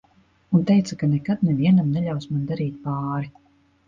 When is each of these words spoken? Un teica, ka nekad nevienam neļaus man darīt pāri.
Un 0.59 0.61
teica, 0.69 0.95
ka 1.01 1.09
nekad 1.11 1.43
nevienam 1.49 1.91
neļaus 1.97 2.25
man 2.31 2.47
darīt 2.53 2.81
pāri. 2.87 3.31